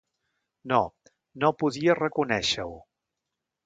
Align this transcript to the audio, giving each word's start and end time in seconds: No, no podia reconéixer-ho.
No, 0.71 0.79
no 1.45 1.53
podia 1.61 1.99
reconéixer-ho. 2.03 2.77